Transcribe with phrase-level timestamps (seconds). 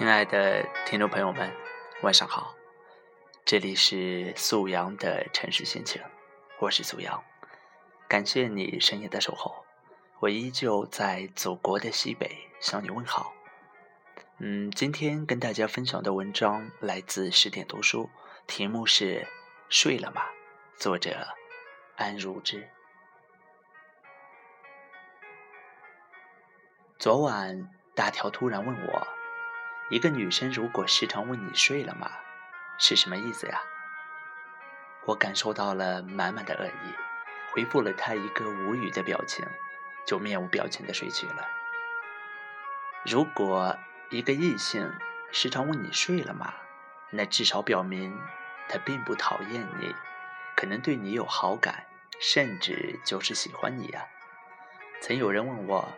[0.00, 1.52] 亲爱的听众朋友们，
[2.00, 2.54] 晚上好！
[3.44, 6.02] 这里是素阳的城市心情，
[6.58, 7.22] 我是素阳，
[8.08, 9.62] 感谢你深夜的守候，
[10.20, 13.34] 我依旧在祖国的西北向你问好。
[14.38, 18.08] 嗯，今天跟大家分享的文章来自十点读书，
[18.46, 19.20] 题目是
[19.68, 20.22] 《睡了吗》，
[20.80, 21.28] 作者
[21.96, 22.66] 安如之。
[26.98, 29.06] 昨晚大条突然问我。
[29.90, 32.08] 一个女生如果时常问你睡了吗，
[32.78, 33.60] 是什么意思呀？
[35.04, 36.94] 我感受到了满满的恶意，
[37.52, 39.44] 回复了她一个无语的表情，
[40.06, 41.44] 就面无表情的睡去了。
[43.04, 43.76] 如果
[44.10, 44.92] 一个异性
[45.32, 46.54] 时常问你睡了吗，
[47.10, 48.16] 那至少表明
[48.68, 49.92] 他并不讨厌你，
[50.54, 51.86] 可能对你有好感，
[52.20, 54.06] 甚至就是喜欢你呀。
[55.00, 55.88] 曾有人问我，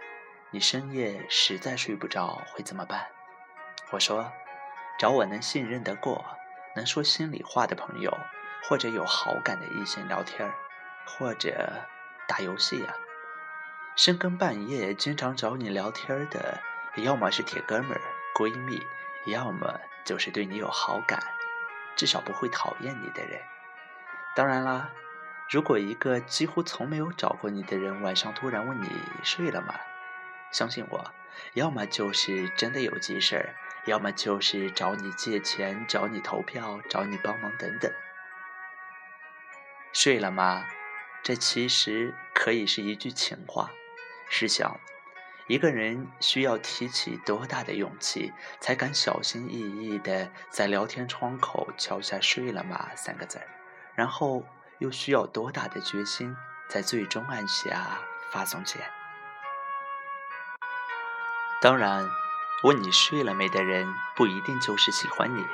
[0.51, 3.07] 你深夜实在睡不着会怎么办？
[3.91, 4.33] 我说
[4.99, 6.39] ：“找我能信任得过、
[6.75, 8.17] 能说心里话的朋友，
[8.65, 10.51] 或者有好感的异性聊天
[11.05, 11.83] 或者
[12.27, 12.95] 打游戏啊。
[13.95, 16.61] 深更半夜经常找你聊天的，
[16.97, 18.01] 要么是铁哥们儿、
[18.35, 18.81] 闺蜜，
[19.27, 21.23] 要么就是对你有好感，
[21.95, 23.43] 至少不会讨厌你的人。
[24.35, 24.89] 当然啦，
[25.51, 28.89] 如果一个几乎从没有找过你的人晚上突然问你
[29.23, 29.75] 睡了吗？
[30.51, 31.15] 相信我，
[31.53, 33.55] 要么就是真的有急事儿。”
[33.87, 37.93] 要么就是找你借钱，找你投票，找你帮忙等等。
[39.93, 40.65] 睡了吗？
[41.23, 43.71] 这其实可以是一句情话。
[44.29, 44.79] 试想，
[45.49, 53.47] 一个人需要提起多大的勇气，才敢小心翼翼地在聊天窗口敲下“睡了吗”三个字儿？
[53.95, 54.45] 然后
[54.79, 56.35] 又需要多大的决心，
[56.69, 57.99] 在最终按下
[58.31, 58.81] 发送键？
[61.61, 62.22] 当然。
[62.65, 65.45] 问你睡了没的人不一定就是喜欢你，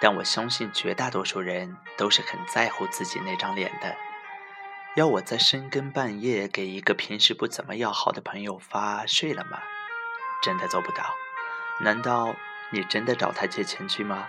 [0.00, 3.96] 但我相信绝大多数人都是很在乎自己那张脸的。
[4.94, 9.58] 要我在深更半夜给一个平时不怎么要好的朋友发睡了吗？
[10.40, 11.14] 真的做不到。
[11.80, 12.34] 难道
[12.70, 14.28] 你真的找他借钱去吗？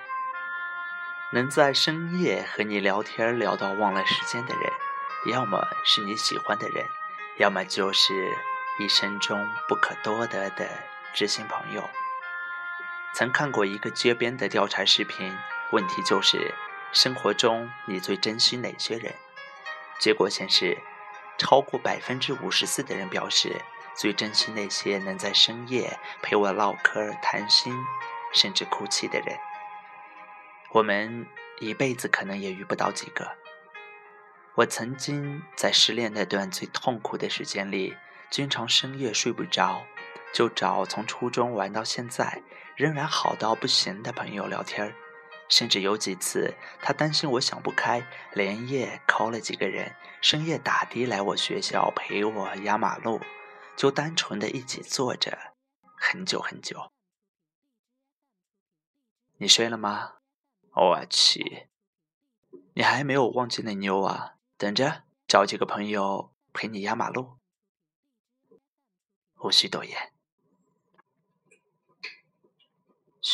[1.34, 4.74] 能在深夜和你聊天聊到忘了时间的人，
[5.32, 6.86] 要么是你喜欢的人，
[7.38, 8.36] 要么就是
[8.80, 10.68] 一生中不可多得的
[11.14, 11.90] 知心朋友。
[13.18, 15.36] 曾看过一个街边的调查视频，
[15.72, 16.54] 问题就是
[16.94, 19.12] 生活中你最珍惜哪些人？
[20.00, 20.78] 结果显示，
[21.36, 23.60] 超过百分之五十四的人表示
[23.96, 27.76] 最珍惜那些能在深夜陪我唠嗑、谈心，
[28.36, 29.36] 甚至哭泣的人。
[30.70, 31.26] 我们
[31.60, 33.32] 一辈子可能也遇不到几个。
[34.54, 37.98] 我曾经在失恋那段最痛苦的时间里，
[38.30, 39.88] 经常深夜睡不着。
[40.34, 42.44] 就找从初中玩到现在
[42.78, 44.96] 仍然好到不行的朋友聊天
[45.50, 53.20] 甚至有几次他担心我想不开，连夜 call 了几个人，深夜打的来我学校陪我压马路，
[53.76, 55.56] 就单纯的一起坐着
[55.96, 56.92] 很久很久。
[59.38, 60.18] 你睡了吗？
[60.74, 61.70] 我去，
[62.76, 64.36] 你还没有忘记那妞啊？
[64.56, 67.40] 等着，找几个朋友陪你压马路，
[69.42, 70.14] 无需多言。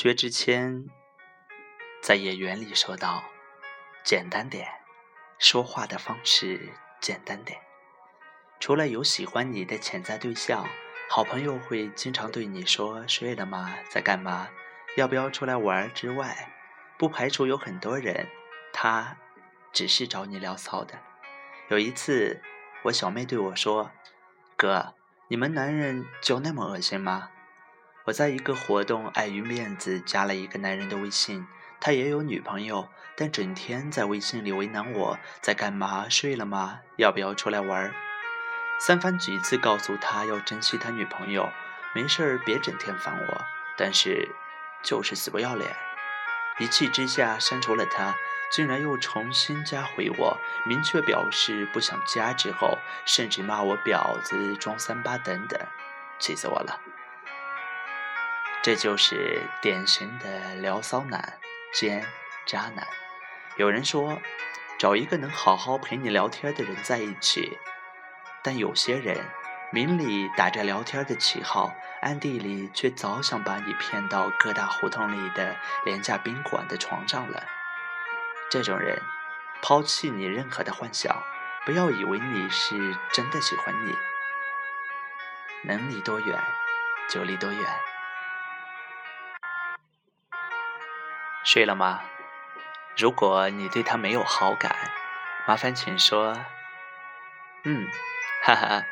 [0.04, 0.86] 薛之谦
[2.02, 3.24] 在演员里说道
[4.04, 4.68] ：“简单点，
[5.40, 7.58] 说话的方式简单点。
[8.60, 10.68] 除了有喜欢你的潜在对象，
[11.10, 13.74] 好朋友会经常对你说‘睡了吗？
[13.90, 14.50] 在干嘛？
[14.98, 16.52] 要不要出来玩？’之外，
[16.98, 18.28] 不排除有很多人，
[18.74, 19.16] 他
[19.72, 21.00] 只是找你聊骚的。
[21.70, 22.42] 有一次，
[22.84, 23.90] 我小妹对我说
[24.58, 24.96] ：‘哥，
[25.30, 27.30] 你们男人就那么恶心吗？’”
[28.06, 31.48] 我在一个活动，碍于面子加了一个男人的微信，
[31.80, 36.10] 他也有女朋友，但整天在微信里为难我，在干嘛？
[36.10, 36.82] 睡了吗？
[36.98, 37.94] 要不要出来玩？
[38.78, 41.50] 三番几次告诉他要珍惜他女朋友，
[41.96, 43.42] 没事儿别整天烦我，
[43.78, 44.36] 但是
[44.84, 45.74] 就是死不要脸。
[46.60, 48.16] 一气之下删除了他，
[48.52, 55.58] 竟然又重新加回我，明确表示不想加，之后甚至骂我婊子、装三八等等，
[56.20, 56.82] 气死我了。
[58.64, 61.38] 这就是典型的聊骚男
[61.74, 62.08] 兼
[62.46, 62.88] 渣男。
[63.58, 64.22] 有人说，
[64.80, 67.58] 找一个能好好陪你聊天的人在一起，
[68.42, 69.26] 但有些人
[69.70, 77.44] 明里打着聊天的旗号，暗地里却早想把你骗到各大胡同里的廉价宾馆的床上了。
[78.50, 79.02] 这种人，
[79.62, 81.22] 抛弃你任何的幻想，
[81.66, 83.94] 不要以为你是真的喜欢你，
[85.64, 86.42] 能离多远
[87.10, 87.62] 就离多远。
[91.44, 92.02] 睡了吗？
[92.96, 94.76] 如果你对他没有好感，
[95.46, 96.38] 麻烦请说。
[97.64, 97.88] 嗯，
[98.44, 98.84] 哈哈，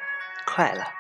[0.46, 0.92] 快了。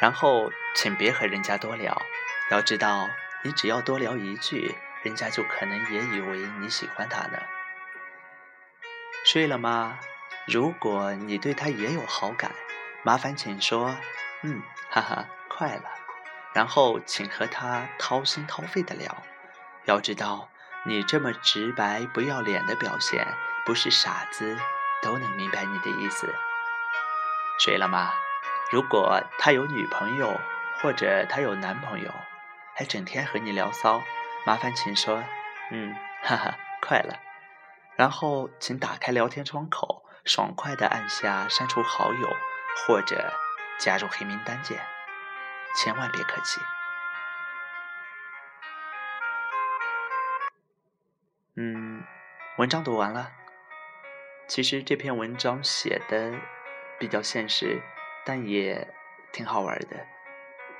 [0.00, 2.02] 然后请别和人家多聊，
[2.50, 3.08] 要知道，
[3.42, 7.38] 你只要多聊一句，人家就可能也以为你喜欢他呢。
[9.24, 9.98] 睡了吗？
[10.46, 12.50] 如果你对他也有好感，
[13.02, 13.96] 麻烦请说。
[14.42, 14.60] 嗯，
[14.90, 15.84] 哈哈，快了。
[16.52, 19.22] 然后请和他掏心掏肺的聊，
[19.84, 20.48] 要知道，
[20.86, 23.26] 你这么直白不要脸的表现，
[23.64, 24.56] 不是傻子
[25.02, 26.34] 都能明白你的意思。
[27.58, 28.12] 睡了吗？
[28.70, 30.38] 如果他有女朋友
[30.82, 32.12] 或者他有男朋友，
[32.74, 34.02] 还整天和你聊骚，
[34.44, 35.22] 麻烦请说，
[35.70, 37.18] 嗯，哈哈，快了。
[37.96, 42.28] 然后请打开聊天窗口，爽快的按下删除好友
[42.86, 43.32] 或者
[43.78, 44.78] 加入黑名单键，
[45.76, 46.60] 千万别客气。
[52.58, 53.32] 文章读完了。
[54.46, 56.32] 其实这篇文章写的。
[56.96, 57.82] 比较现实，
[58.24, 58.88] 但也
[59.32, 60.06] 挺好玩的。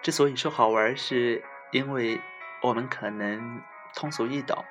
[0.01, 2.21] 之所以说好玩，是因为
[2.63, 3.61] 我们可能
[3.97, 4.65] 通俗易懂。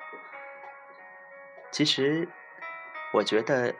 [1.70, 2.26] 其实，
[3.12, 3.74] 我觉得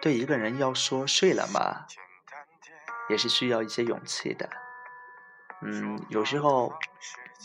[0.00, 1.86] 对一个人要说睡了吗，
[3.10, 4.48] 也是需要一些勇气的。
[5.60, 6.72] 嗯，有时候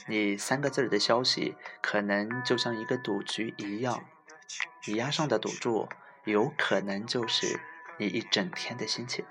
[0.07, 4.05] 你三个字的消息，可能就像一个赌局一样，
[4.85, 5.89] 你押上的赌注，
[6.23, 7.59] 有可能就是
[7.97, 9.25] 你一整天的心情。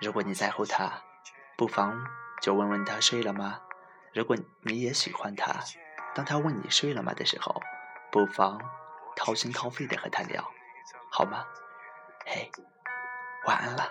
[0.00, 1.02] 如果你在乎他，
[1.56, 2.06] 不妨
[2.40, 3.60] 就问问他睡了吗？
[4.12, 5.60] 如果你也喜欢他，
[6.14, 7.60] 当他问你睡了吗的时候，
[8.10, 8.60] 不妨
[9.16, 10.48] 掏心掏肺的和他聊，
[11.10, 11.44] 好吗？
[12.24, 12.50] 嘿，
[13.46, 13.90] 晚安了。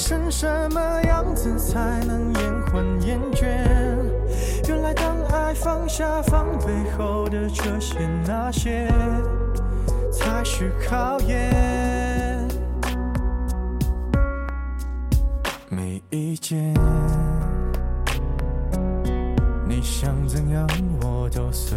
[0.00, 3.46] 成什么样子才能延缓厌倦？
[4.66, 8.88] 原来当爱放下防备后的这些那些，
[10.10, 12.48] 才是考验。
[15.68, 16.74] 没意见，
[19.68, 20.66] 你想怎样
[21.02, 21.76] 我都随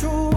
[0.00, 0.27] 出